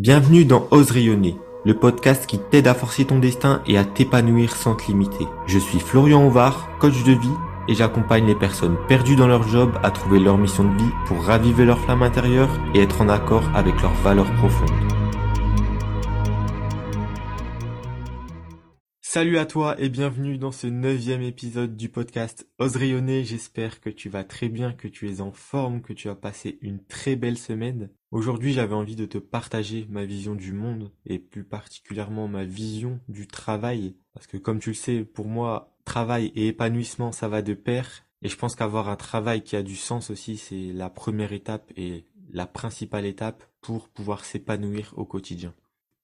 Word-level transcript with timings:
Bienvenue 0.00 0.44
dans 0.44 0.68
Ose 0.70 0.92
rayonner, 0.92 1.36
le 1.64 1.74
podcast 1.74 2.24
qui 2.26 2.38
t'aide 2.38 2.68
à 2.68 2.74
forcer 2.74 3.04
ton 3.04 3.18
destin 3.18 3.62
et 3.66 3.76
à 3.76 3.84
t'épanouir 3.84 4.54
sans 4.54 4.76
te 4.76 4.86
limiter. 4.86 5.26
Je 5.48 5.58
suis 5.58 5.80
Florian 5.80 6.24
Ovar, 6.24 6.68
coach 6.78 7.02
de 7.02 7.10
vie, 7.10 7.34
et 7.66 7.74
j'accompagne 7.74 8.24
les 8.24 8.36
personnes 8.36 8.76
perdues 8.86 9.16
dans 9.16 9.26
leur 9.26 9.42
job 9.48 9.72
à 9.82 9.90
trouver 9.90 10.20
leur 10.20 10.38
mission 10.38 10.62
de 10.62 10.78
vie 10.78 10.92
pour 11.06 11.24
raviver 11.24 11.64
leur 11.64 11.80
flamme 11.80 12.04
intérieure 12.04 12.60
et 12.74 12.80
être 12.82 13.00
en 13.00 13.08
accord 13.08 13.42
avec 13.56 13.82
leurs 13.82 14.00
valeurs 14.04 14.32
profondes. 14.36 14.87
Salut 19.10 19.38
à 19.38 19.46
toi 19.46 19.74
et 19.80 19.88
bienvenue 19.88 20.36
dans 20.36 20.52
ce 20.52 20.66
neuvième 20.66 21.22
épisode 21.22 21.78
du 21.78 21.88
podcast 21.88 22.46
Ose 22.58 22.76
rayonner. 22.76 23.24
J'espère 23.24 23.80
que 23.80 23.88
tu 23.88 24.10
vas 24.10 24.22
très 24.22 24.50
bien, 24.50 24.74
que 24.74 24.86
tu 24.86 25.08
es 25.08 25.22
en 25.22 25.32
forme, 25.32 25.80
que 25.80 25.94
tu 25.94 26.10
as 26.10 26.14
passé 26.14 26.58
une 26.60 26.84
très 26.84 27.16
belle 27.16 27.38
semaine. 27.38 27.88
Aujourd'hui, 28.10 28.52
j'avais 28.52 28.74
envie 28.74 28.96
de 28.96 29.06
te 29.06 29.16
partager 29.16 29.86
ma 29.88 30.04
vision 30.04 30.34
du 30.34 30.52
monde 30.52 30.92
et 31.06 31.18
plus 31.18 31.42
particulièrement 31.42 32.28
ma 32.28 32.44
vision 32.44 33.00
du 33.08 33.26
travail. 33.26 33.96
Parce 34.12 34.26
que 34.26 34.36
comme 34.36 34.58
tu 34.58 34.68
le 34.68 34.74
sais, 34.74 35.04
pour 35.04 35.26
moi, 35.26 35.74
travail 35.86 36.30
et 36.34 36.48
épanouissement, 36.48 37.10
ça 37.10 37.28
va 37.28 37.40
de 37.40 37.54
pair. 37.54 38.04
Et 38.20 38.28
je 38.28 38.36
pense 38.36 38.56
qu'avoir 38.56 38.90
un 38.90 38.96
travail 38.96 39.42
qui 39.42 39.56
a 39.56 39.62
du 39.62 39.76
sens 39.76 40.10
aussi, 40.10 40.36
c'est 40.36 40.74
la 40.74 40.90
première 40.90 41.32
étape 41.32 41.72
et 41.78 42.04
la 42.30 42.44
principale 42.44 43.06
étape 43.06 43.42
pour 43.62 43.88
pouvoir 43.88 44.26
s'épanouir 44.26 44.92
au 44.98 45.06
quotidien. 45.06 45.54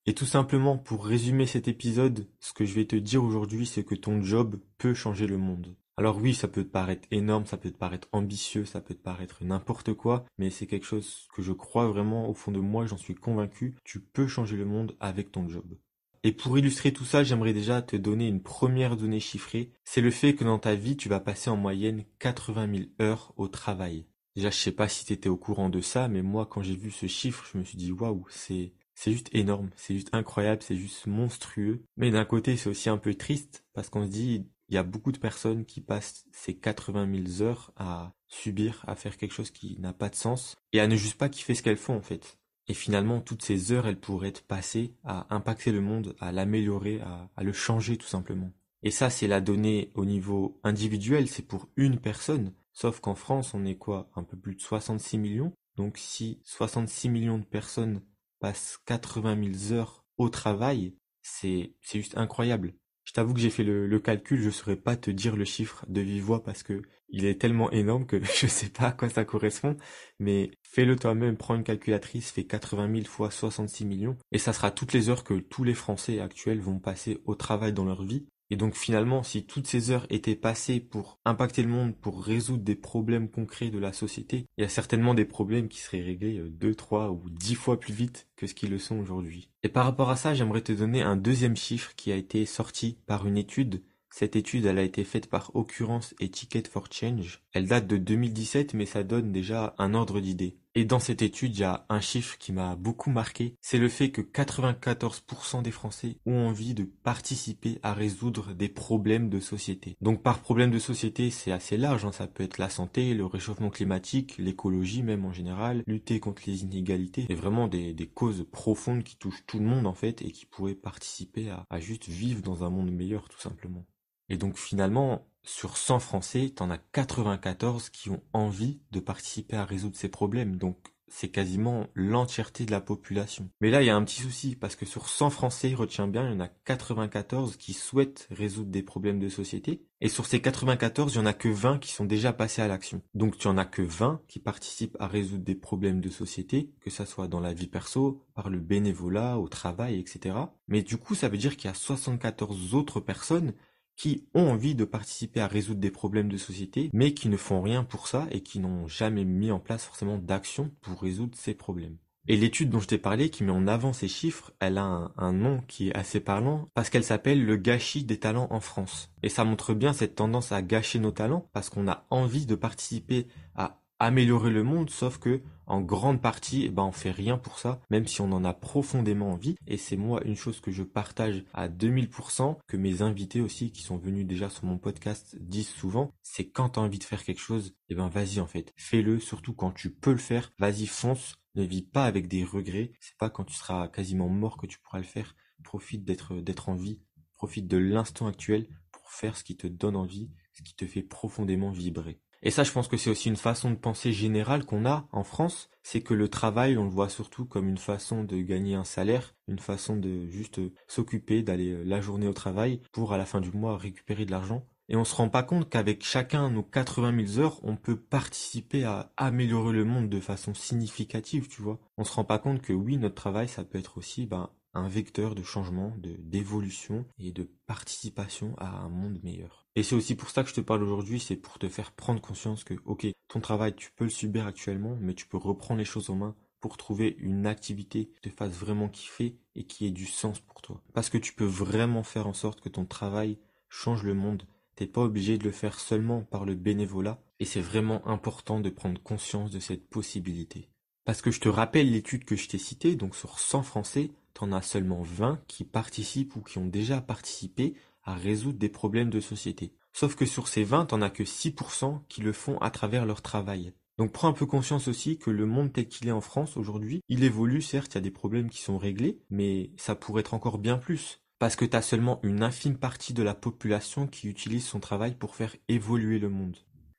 Et 0.06 0.14
tout 0.14 0.26
simplement, 0.26 0.76
pour 0.76 1.06
résumer 1.06 1.46
cet 1.46 1.66
épisode, 1.66 2.28
ce 2.38 2.52
que 2.52 2.66
je 2.66 2.74
vais 2.74 2.84
te 2.84 2.96
dire 2.96 3.24
aujourd'hui, 3.24 3.64
c'est 3.64 3.84
que 3.84 3.94
ton 3.94 4.22
job 4.22 4.60
peut 4.76 4.92
changer 4.92 5.26
le 5.26 5.38
monde. 5.38 5.76
Alors 5.96 6.18
oui, 6.18 6.34
ça 6.34 6.48
peut 6.48 6.64
te 6.64 6.70
paraître 6.70 7.06
énorme, 7.10 7.46
ça 7.46 7.56
peut 7.56 7.70
te 7.70 7.78
paraître 7.78 8.08
ambitieux, 8.12 8.64
ça 8.64 8.80
peut 8.80 8.94
te 8.94 9.02
paraître 9.02 9.44
n'importe 9.44 9.94
quoi, 9.94 10.26
mais 10.38 10.50
c'est 10.50 10.66
quelque 10.66 10.86
chose 10.86 11.28
que 11.34 11.40
je 11.40 11.52
crois 11.52 11.86
vraiment 11.86 12.28
au 12.28 12.34
fond 12.34 12.50
de 12.50 12.58
moi, 12.58 12.84
j'en 12.84 12.96
suis 12.96 13.14
convaincu, 13.14 13.76
tu 13.84 14.00
peux 14.00 14.26
changer 14.26 14.56
le 14.56 14.66
monde 14.66 14.96
avec 15.00 15.30
ton 15.30 15.48
job. 15.48 15.78
Et 16.24 16.32
pour 16.32 16.58
illustrer 16.58 16.92
tout 16.92 17.04
ça, 17.04 17.22
j'aimerais 17.22 17.52
déjà 17.52 17.80
te 17.80 17.96
donner 17.96 18.26
une 18.26 18.42
première 18.42 18.96
donnée 18.96 19.20
chiffrée, 19.20 19.70
c'est 19.84 20.00
le 20.00 20.10
fait 20.10 20.34
que 20.34 20.42
dans 20.42 20.58
ta 20.58 20.74
vie, 20.74 20.96
tu 20.96 21.08
vas 21.08 21.20
passer 21.20 21.48
en 21.48 21.56
moyenne 21.56 22.04
80 22.18 22.74
000 22.74 22.88
heures 23.00 23.32
au 23.36 23.46
travail. 23.46 24.06
Déjà, 24.34 24.50
je 24.50 24.56
sais 24.56 24.72
pas 24.72 24.88
si 24.88 25.04
tu 25.04 25.12
étais 25.12 25.28
au 25.28 25.36
courant 25.36 25.68
de 25.68 25.80
ça, 25.80 26.08
mais 26.08 26.22
moi, 26.22 26.46
quand 26.46 26.62
j'ai 26.62 26.74
vu 26.74 26.90
ce 26.90 27.06
chiffre, 27.06 27.46
je 27.52 27.58
me 27.58 27.62
suis 27.62 27.76
dit, 27.76 27.92
waouh, 27.92 28.26
c'est, 28.30 28.72
c'est 28.94 29.12
juste 29.12 29.30
énorme, 29.32 29.70
c'est 29.76 29.94
juste 29.94 30.10
incroyable, 30.12 30.62
c'est 30.62 30.76
juste 30.76 31.06
monstrueux. 31.06 31.84
Mais 31.96 32.10
d'un 32.10 32.24
côté, 32.24 32.56
c'est 32.56 32.68
aussi 32.68 32.88
un 32.88 32.98
peu 32.98 33.14
triste 33.14 33.64
parce 33.72 33.88
qu'on 33.88 34.06
se 34.06 34.10
dit, 34.10 34.46
il 34.68 34.74
y 34.74 34.78
a 34.78 34.82
beaucoup 34.82 35.12
de 35.12 35.18
personnes 35.18 35.64
qui 35.64 35.80
passent 35.80 36.26
ces 36.32 36.56
80 36.56 37.24
000 37.36 37.42
heures 37.42 37.72
à 37.76 38.14
subir, 38.28 38.84
à 38.86 38.94
faire 38.94 39.16
quelque 39.16 39.34
chose 39.34 39.50
qui 39.50 39.76
n'a 39.78 39.92
pas 39.92 40.08
de 40.08 40.14
sens 40.14 40.56
et 40.72 40.80
à 40.80 40.86
ne 40.86 40.96
juste 40.96 41.18
pas 41.18 41.28
kiffer 41.28 41.54
ce 41.54 41.62
qu'elles 41.62 41.76
font 41.76 41.96
en 41.96 42.02
fait. 42.02 42.38
Et 42.66 42.74
finalement, 42.74 43.20
toutes 43.20 43.42
ces 43.42 43.72
heures, 43.72 43.86
elles 43.86 44.00
pourraient 44.00 44.28
être 44.28 44.46
passées 44.46 44.94
à 45.04 45.26
impacter 45.34 45.70
le 45.70 45.82
monde, 45.82 46.16
à 46.18 46.32
l'améliorer, 46.32 47.00
à, 47.02 47.30
à 47.36 47.42
le 47.42 47.52
changer 47.52 47.98
tout 47.98 48.06
simplement. 48.06 48.52
Et 48.82 48.90
ça, 48.90 49.10
c'est 49.10 49.28
la 49.28 49.40
donnée 49.40 49.90
au 49.94 50.04
niveau 50.04 50.60
individuel, 50.62 51.28
c'est 51.28 51.46
pour 51.46 51.68
une 51.76 51.98
personne. 51.98 52.52
Sauf 52.72 53.00
qu'en 53.00 53.14
France, 53.14 53.54
on 53.54 53.64
est 53.64 53.76
quoi? 53.76 54.10
Un 54.16 54.24
peu 54.24 54.36
plus 54.36 54.56
de 54.56 54.60
66 54.60 55.18
millions. 55.18 55.52
Donc 55.76 55.98
si 55.98 56.40
66 56.44 57.08
millions 57.08 57.38
de 57.38 57.44
personnes 57.44 58.00
passe 58.40 58.78
80 58.86 59.52
000 59.68 59.78
heures 59.78 60.04
au 60.16 60.28
travail, 60.28 60.94
c'est 61.22 61.74
juste 61.82 62.16
incroyable. 62.16 62.74
Je 63.04 63.12
t'avoue 63.12 63.34
que 63.34 63.40
j'ai 63.40 63.50
fait 63.50 63.64
le, 63.64 63.86
le, 63.86 64.00
calcul, 64.00 64.40
je 64.40 64.48
saurais 64.48 64.76
pas 64.76 64.96
te 64.96 65.10
dire 65.10 65.36
le 65.36 65.44
chiffre 65.44 65.84
de 65.88 66.00
vive 66.00 66.24
voix 66.24 66.42
parce 66.42 66.62
que 66.62 66.80
il 67.10 67.26
est 67.26 67.40
tellement 67.40 67.70
énorme 67.70 68.06
que 68.06 68.22
je 68.40 68.46
sais 68.46 68.70
pas 68.70 68.88
à 68.88 68.92
quoi 68.92 69.08
ça 69.08 69.24
correspond, 69.24 69.76
mais 70.18 70.50
fais-le 70.62 70.96
toi-même, 70.96 71.36
prends 71.36 71.54
une 71.54 71.64
calculatrice, 71.64 72.30
fais 72.30 72.44
80 72.44 72.92
000 72.92 73.06
fois 73.06 73.30
66 73.30 73.84
millions, 73.84 74.16
et 74.32 74.38
ça 74.38 74.52
sera 74.52 74.70
toutes 74.70 74.92
les 74.92 75.10
heures 75.10 75.24
que 75.24 75.34
tous 75.34 75.64
les 75.64 75.74
Français 75.74 76.18
actuels 76.18 76.60
vont 76.60 76.78
passer 76.78 77.20
au 77.26 77.34
travail 77.34 77.72
dans 77.72 77.84
leur 77.84 78.02
vie, 78.02 78.26
et 78.50 78.56
donc 78.56 78.74
finalement, 78.74 79.22
si 79.22 79.44
toutes 79.44 79.66
ces 79.66 79.90
heures 79.90 80.06
étaient 80.10 80.36
passées 80.36 80.80
pour 80.80 81.18
impacter 81.24 81.62
le 81.62 81.68
monde, 81.68 81.94
pour 81.96 82.22
résoudre 82.22 82.62
des 82.62 82.74
problèmes 82.74 83.28
concrets 83.28 83.70
de 83.70 83.78
la 83.78 83.92
société, 83.92 84.46
il 84.56 84.62
y 84.62 84.64
a 84.64 84.68
certainement 84.68 85.14
des 85.14 85.24
problèmes 85.24 85.68
qui 85.68 85.80
seraient 85.80 86.02
réglés 86.02 86.38
euh, 86.38 86.48
deux, 86.50 86.74
trois 86.74 87.10
ou 87.10 87.22
dix 87.30 87.54
fois 87.54 87.80
plus 87.80 87.94
vite 87.94 88.28
que 88.36 88.46
ce 88.46 88.54
qu'ils 88.54 88.70
le 88.70 88.78
sont 88.78 88.98
aujourd'hui. 88.98 89.50
Et 89.62 89.68
par 89.68 89.84
rapport 89.84 90.10
à 90.10 90.16
ça, 90.16 90.34
j'aimerais 90.34 90.62
te 90.62 90.72
donner 90.72 91.02
un 91.02 91.16
deuxième 91.16 91.56
chiffre 91.56 91.94
qui 91.96 92.12
a 92.12 92.16
été 92.16 92.46
sorti 92.46 92.98
par 93.06 93.26
une 93.26 93.38
étude 93.38 93.82
cette 94.16 94.36
étude, 94.36 94.66
elle 94.66 94.78
a 94.78 94.84
été 94.84 95.02
faite 95.02 95.28
par 95.28 95.50
Occurrence 95.56 96.14
et 96.20 96.28
Ticket 96.28 96.62
for 96.70 96.86
Change. 96.88 97.42
Elle 97.52 97.66
date 97.66 97.88
de 97.88 97.96
2017, 97.96 98.72
mais 98.72 98.86
ça 98.86 99.02
donne 99.02 99.32
déjà 99.32 99.74
un 99.76 99.92
ordre 99.92 100.20
d'idée. 100.20 100.56
Et 100.76 100.84
dans 100.84 100.98
cette 100.98 101.22
étude, 101.22 101.56
il 101.56 101.60
y 101.60 101.64
a 101.64 101.86
un 101.88 102.00
chiffre 102.00 102.36
qui 102.36 102.52
m'a 102.52 102.74
beaucoup 102.74 103.10
marqué, 103.10 103.54
c'est 103.60 103.78
le 103.78 103.88
fait 103.88 104.10
que 104.10 104.20
94% 104.20 105.62
des 105.62 105.70
Français 105.70 106.16
ont 106.26 106.48
envie 106.48 106.74
de 106.74 106.82
participer 106.82 107.78
à 107.84 107.94
résoudre 107.94 108.54
des 108.54 108.68
problèmes 108.68 109.28
de 109.28 109.38
société. 109.38 109.96
Donc 110.00 110.24
par 110.24 110.40
problème 110.40 110.72
de 110.72 110.80
société, 110.80 111.30
c'est 111.30 111.52
assez 111.52 111.76
large, 111.76 112.04
hein. 112.04 112.10
ça 112.10 112.26
peut 112.26 112.42
être 112.42 112.58
la 112.58 112.70
santé, 112.70 113.14
le 113.14 113.24
réchauffement 113.24 113.70
climatique, 113.70 114.36
l'écologie 114.36 115.04
même 115.04 115.24
en 115.24 115.32
général, 115.32 115.84
lutter 115.86 116.18
contre 116.18 116.42
les 116.46 116.64
inégalités, 116.64 117.26
et 117.28 117.34
vraiment 117.36 117.68
des, 117.68 117.94
causes 118.12 118.44
profondes 118.50 119.04
qui 119.04 119.16
touchent 119.16 119.44
tout 119.46 119.60
le 119.60 119.64
monde 119.64 119.86
en 119.86 119.94
fait 119.94 120.22
et 120.22 120.32
qui 120.32 120.44
pourraient 120.44 120.74
participer 120.74 121.50
à 121.70 121.80
juste 121.80 122.08
vivre 122.08 122.42
dans 122.42 122.64
un 122.64 122.70
monde 122.70 122.90
meilleur 122.90 123.28
tout 123.28 123.40
simplement. 123.40 123.86
Et 124.28 124.36
donc 124.36 124.56
finalement, 124.56 125.26
sur 125.42 125.76
100 125.76 125.98
Français, 125.98 126.52
t'en 126.54 126.70
as 126.70 126.78
94 126.78 127.90
qui 127.90 128.10
ont 128.10 128.22
envie 128.32 128.80
de 128.90 129.00
participer 129.00 129.56
à 129.56 129.64
résoudre 129.64 129.96
ces 129.96 130.08
problèmes. 130.08 130.56
Donc 130.56 130.78
c'est 131.14 131.28
quasiment 131.28 131.86
l'entièreté 131.94 132.66
de 132.66 132.72
la 132.72 132.80
population. 132.80 133.48
Mais 133.60 133.70
là, 133.70 133.82
il 133.82 133.86
y 133.86 133.90
a 133.90 133.94
un 133.94 134.02
petit 134.02 134.20
souci, 134.20 134.56
parce 134.56 134.74
que 134.74 134.84
sur 134.84 135.08
100 135.08 135.30
Français, 135.30 135.72
retiens 135.72 136.08
bien, 136.08 136.28
il 136.28 136.32
y 136.32 136.36
en 136.36 136.40
a 136.40 136.48
94 136.48 137.56
qui 137.56 137.72
souhaitent 137.72 138.26
résoudre 138.32 138.70
des 138.70 138.82
problèmes 138.82 139.20
de 139.20 139.28
société. 139.28 139.84
Et 140.00 140.08
sur 140.08 140.26
ces 140.26 140.40
94, 140.40 141.14
il 141.14 141.18
y 141.18 141.20
en 141.20 141.26
a 141.26 141.32
que 141.32 141.48
20 141.48 141.78
qui 141.78 141.92
sont 141.92 142.04
déjà 142.04 142.32
passés 142.32 142.62
à 142.62 142.68
l'action. 142.68 143.00
Donc 143.14 143.38
tu 143.38 143.46
en 143.46 143.56
as 143.58 143.64
que 143.64 143.82
20 143.82 144.22
qui 144.26 144.40
participent 144.40 144.96
à 144.98 145.06
résoudre 145.06 145.44
des 145.44 145.54
problèmes 145.54 146.00
de 146.00 146.10
société, 146.10 146.72
que 146.80 146.90
ça 146.90 147.06
soit 147.06 147.28
dans 147.28 147.40
la 147.40 147.54
vie 147.54 147.68
perso, 147.68 148.24
par 148.34 148.50
le 148.50 148.58
bénévolat, 148.58 149.38
au 149.38 149.48
travail, 149.48 150.00
etc. 150.00 150.36
Mais 150.66 150.82
du 150.82 150.96
coup, 150.96 151.14
ça 151.14 151.28
veut 151.28 151.38
dire 151.38 151.56
qu'il 151.56 151.68
y 151.68 151.72
a 151.72 151.74
74 151.74 152.74
autres 152.74 152.98
personnes 152.98 153.52
qui 153.96 154.26
ont 154.34 154.50
envie 154.50 154.74
de 154.74 154.84
participer 154.84 155.40
à 155.40 155.46
résoudre 155.46 155.80
des 155.80 155.90
problèmes 155.90 156.28
de 156.28 156.36
société, 156.36 156.90
mais 156.92 157.14
qui 157.14 157.28
ne 157.28 157.36
font 157.36 157.62
rien 157.62 157.84
pour 157.84 158.08
ça 158.08 158.26
et 158.30 158.42
qui 158.42 158.58
n'ont 158.58 158.88
jamais 158.88 159.24
mis 159.24 159.50
en 159.50 159.60
place 159.60 159.84
forcément 159.84 160.18
d'action 160.18 160.70
pour 160.80 161.00
résoudre 161.00 161.36
ces 161.36 161.54
problèmes. 161.54 161.96
Et 162.26 162.36
l'étude 162.36 162.70
dont 162.70 162.80
je 162.80 162.88
t'ai 162.88 162.98
parlé, 162.98 163.28
qui 163.28 163.44
met 163.44 163.52
en 163.52 163.66
avant 163.66 163.92
ces 163.92 164.08
chiffres, 164.08 164.52
elle 164.58 164.78
a 164.78 164.84
un, 164.84 165.12
un 165.18 165.32
nom 165.32 165.60
qui 165.68 165.88
est 165.88 165.94
assez 165.94 166.20
parlant, 166.20 166.70
parce 166.72 166.88
qu'elle 166.88 167.04
s'appelle 167.04 167.44
le 167.44 167.56
gâchis 167.56 168.04
des 168.04 168.18
talents 168.18 168.48
en 168.50 168.60
France. 168.60 169.12
Et 169.22 169.28
ça 169.28 169.44
montre 169.44 169.74
bien 169.74 169.92
cette 169.92 170.14
tendance 170.14 170.50
à 170.50 170.62
gâcher 170.62 170.98
nos 170.98 171.10
talents, 171.10 171.50
parce 171.52 171.68
qu'on 171.68 171.86
a 171.86 172.06
envie 172.08 172.46
de 172.46 172.54
participer 172.54 173.26
à 173.54 173.83
améliorer 174.04 174.50
le 174.50 174.62
monde, 174.62 174.90
sauf 174.90 175.18
que 175.18 175.42
en 175.66 175.80
grande 175.80 176.20
partie, 176.20 176.64
eh 176.66 176.68
ben, 176.68 176.82
on 176.82 176.92
fait 176.92 177.10
rien 177.10 177.38
pour 177.38 177.58
ça, 177.58 177.80
même 177.88 178.06
si 178.06 178.20
on 178.20 178.32
en 178.32 178.44
a 178.44 178.52
profondément 178.52 179.32
envie. 179.32 179.56
Et 179.66 179.78
c'est 179.78 179.96
moi 179.96 180.22
une 180.24 180.36
chose 180.36 180.60
que 180.60 180.70
je 180.70 180.82
partage 180.82 181.44
à 181.54 181.68
2000%, 181.68 182.58
que 182.66 182.76
mes 182.76 183.00
invités 183.00 183.40
aussi, 183.40 183.72
qui 183.72 183.82
sont 183.82 183.96
venus 183.96 184.26
déjà 184.26 184.50
sur 184.50 184.64
mon 184.66 184.76
podcast, 184.76 185.36
disent 185.40 185.70
souvent, 185.70 186.12
c'est 186.22 186.50
quand 186.50 186.70
tu 186.70 186.80
as 186.80 186.82
envie 186.82 186.98
de 186.98 187.04
faire 187.04 187.24
quelque 187.24 187.40
chose, 187.40 187.74
eh 187.88 187.94
ben 187.94 188.08
vas-y 188.08 188.40
en 188.40 188.46
fait, 188.46 188.74
fais-le, 188.76 189.18
surtout 189.20 189.54
quand 189.54 189.72
tu 189.72 189.90
peux 189.90 190.12
le 190.12 190.18
faire, 190.18 190.52
vas-y 190.58 190.86
fonce, 190.86 191.36
ne 191.54 191.64
vis 191.64 191.82
pas 191.82 192.04
avec 192.04 192.28
des 192.28 192.44
regrets, 192.44 192.92
c'est 193.00 193.16
pas 193.16 193.30
quand 193.30 193.44
tu 193.44 193.54
seras 193.54 193.88
quasiment 193.88 194.28
mort 194.28 194.58
que 194.58 194.66
tu 194.66 194.78
pourras 194.80 194.98
le 194.98 195.04
faire, 195.04 195.34
profite 195.62 196.04
d'être 196.04 196.40
d'être 196.40 196.68
en 196.68 196.74
vie, 196.74 197.00
profite 197.32 197.68
de 197.68 197.78
l'instant 197.78 198.26
actuel 198.26 198.68
pour 198.92 199.10
faire 199.10 199.36
ce 199.36 199.44
qui 199.44 199.56
te 199.56 199.66
donne 199.66 199.96
envie, 199.96 200.30
ce 200.52 200.62
qui 200.62 200.74
te 200.74 200.86
fait 200.86 201.02
profondément 201.02 201.70
vibrer. 201.70 202.20
Et 202.46 202.50
ça, 202.50 202.62
je 202.62 202.72
pense 202.72 202.88
que 202.88 202.98
c'est 202.98 203.08
aussi 203.08 203.30
une 203.30 203.36
façon 203.36 203.70
de 203.70 203.76
penser 203.76 204.12
générale 204.12 204.66
qu'on 204.66 204.84
a 204.84 205.08
en 205.12 205.24
France, 205.24 205.70
c'est 205.82 206.02
que 206.02 206.12
le 206.12 206.28
travail, 206.28 206.76
on 206.76 206.84
le 206.84 206.90
voit 206.90 207.08
surtout 207.08 207.46
comme 207.46 207.70
une 207.70 207.78
façon 207.78 208.22
de 208.22 208.36
gagner 208.42 208.74
un 208.74 208.84
salaire, 208.84 209.34
une 209.48 209.58
façon 209.58 209.96
de 209.96 210.26
juste 210.26 210.60
s'occuper, 210.86 211.42
d'aller 211.42 211.72
euh, 211.72 211.82
la 211.84 212.02
journée 212.02 212.28
au 212.28 212.34
travail 212.34 212.82
pour 212.92 213.14
à 213.14 213.18
la 213.18 213.24
fin 213.24 213.40
du 213.40 213.50
mois 213.50 213.78
récupérer 213.78 214.26
de 214.26 214.30
l'argent. 214.30 214.66
Et 214.90 214.96
on 214.96 215.04
se 215.04 215.14
rend 215.14 215.30
pas 215.30 215.42
compte 215.42 215.70
qu'avec 215.70 216.04
chacun 216.04 216.50
nos 216.50 216.62
80 216.62 217.26
000 217.26 217.40
heures, 217.42 217.60
on 217.62 217.76
peut 217.76 217.98
participer 217.98 218.84
à 218.84 219.10
améliorer 219.16 219.72
le 219.72 219.86
monde 219.86 220.10
de 220.10 220.20
façon 220.20 220.52
significative, 220.52 221.48
tu 221.48 221.62
vois. 221.62 221.80
On 221.96 222.04
se 222.04 222.12
rend 222.12 222.24
pas 222.24 222.38
compte 222.38 222.60
que 222.60 222.74
oui, 222.74 222.98
notre 222.98 223.14
travail, 223.14 223.48
ça 223.48 223.64
peut 223.64 223.78
être 223.78 223.96
aussi, 223.96 224.26
ben, 224.26 224.50
un 224.74 224.88
vecteur 224.88 225.34
de 225.34 225.42
changement, 225.42 225.94
de 225.96 226.14
d'évolution 226.18 227.06
et 227.18 227.32
de 227.32 227.48
participation 227.66 228.54
à 228.58 228.68
un 228.68 228.90
monde 228.90 229.20
meilleur. 229.22 229.63
Et 229.76 229.82
c'est 229.82 229.96
aussi 229.96 230.14
pour 230.14 230.30
ça 230.30 230.44
que 230.44 230.50
je 230.50 230.54
te 230.54 230.60
parle 230.60 230.82
aujourd'hui, 230.82 231.18
c'est 231.18 231.36
pour 231.36 231.58
te 231.58 231.68
faire 231.68 231.92
prendre 231.92 232.20
conscience 232.20 232.62
que, 232.62 232.74
ok, 232.84 233.06
ton 233.28 233.40
travail, 233.40 233.74
tu 233.74 233.90
peux 233.96 234.04
le 234.04 234.10
subir 234.10 234.46
actuellement, 234.46 234.96
mais 235.00 235.14
tu 235.14 235.26
peux 235.26 235.36
reprendre 235.36 235.78
les 235.78 235.84
choses 235.84 236.10
en 236.10 236.16
main 236.16 236.36
pour 236.60 236.76
trouver 236.76 237.16
une 237.18 237.46
activité 237.46 238.06
qui 238.06 238.30
te 238.30 238.34
fasse 238.34 238.52
vraiment 238.52 238.88
kiffer 238.88 239.36
et 239.54 239.64
qui 239.64 239.86
ait 239.86 239.90
du 239.90 240.06
sens 240.06 240.38
pour 240.38 240.62
toi. 240.62 240.80
Parce 240.94 241.10
que 241.10 241.18
tu 241.18 241.34
peux 241.34 241.44
vraiment 241.44 242.02
faire 242.02 242.26
en 242.26 242.32
sorte 242.32 242.60
que 242.60 242.68
ton 242.68 242.86
travail 242.86 243.38
change 243.68 244.04
le 244.04 244.14
monde. 244.14 244.44
T'es 244.76 244.86
pas 244.86 245.02
obligé 245.02 245.38
de 245.38 245.44
le 245.44 245.50
faire 245.50 245.78
seulement 245.78 246.22
par 246.22 246.44
le 246.44 246.54
bénévolat 246.54 247.20
et 247.40 247.44
c'est 247.44 247.60
vraiment 247.60 248.06
important 248.06 248.60
de 248.60 248.70
prendre 248.70 249.02
conscience 249.02 249.50
de 249.50 249.60
cette 249.60 249.88
possibilité. 249.88 250.70
Parce 251.04 251.20
que 251.20 251.30
je 251.30 251.40
te 251.40 251.48
rappelle 251.48 251.90
l'étude 251.90 252.24
que 252.24 252.36
je 252.36 252.48
t'ai 252.48 252.58
citée, 252.58 252.96
donc 252.96 253.14
sur 253.14 253.38
100 253.38 253.62
Français, 253.62 254.10
t'en 254.32 254.52
as 254.52 254.62
seulement 254.62 255.02
20 255.02 255.42
qui 255.46 255.64
participent 255.64 256.34
ou 256.36 256.40
qui 256.40 256.58
ont 256.58 256.66
déjà 256.66 257.00
participé 257.00 257.74
à 258.04 258.14
résoudre 258.14 258.58
des 258.58 258.68
problèmes 258.68 259.10
de 259.10 259.20
société. 259.20 259.72
Sauf 259.92 260.14
que 260.16 260.26
sur 260.26 260.48
ces 260.48 260.64
20, 260.64 260.86
t'en 260.86 261.02
as 261.02 261.10
que 261.10 261.22
6% 261.22 262.00
qui 262.08 262.20
le 262.20 262.32
font 262.32 262.58
à 262.58 262.70
travers 262.70 263.06
leur 263.06 263.22
travail. 263.22 263.72
Donc 263.96 264.12
prends 264.12 264.28
un 264.28 264.32
peu 264.32 264.46
conscience 264.46 264.88
aussi 264.88 265.18
que 265.18 265.30
le 265.30 265.46
monde 265.46 265.72
tel 265.72 265.86
qu'il 265.86 266.08
est 266.08 266.12
en 266.12 266.20
France 266.20 266.56
aujourd'hui, 266.56 267.00
il 267.08 267.22
évolue, 267.22 267.62
certes, 267.62 267.92
il 267.92 267.96
y 267.96 267.98
a 267.98 268.02
des 268.02 268.10
problèmes 268.10 268.50
qui 268.50 268.60
sont 268.60 268.78
réglés, 268.78 269.20
mais 269.30 269.70
ça 269.76 269.94
pourrait 269.94 270.20
être 270.20 270.34
encore 270.34 270.58
bien 270.58 270.78
plus. 270.78 271.20
Parce 271.38 271.56
que 271.56 271.64
tu 271.64 271.76
as 271.76 271.82
seulement 271.82 272.20
une 272.22 272.42
infime 272.42 272.76
partie 272.76 273.12
de 273.12 273.22
la 273.22 273.34
population 273.34 274.06
qui 274.06 274.28
utilise 274.28 274.64
son 274.64 274.80
travail 274.80 275.14
pour 275.14 275.36
faire 275.36 275.54
évoluer 275.68 276.18
le 276.18 276.28
monde. 276.28 276.56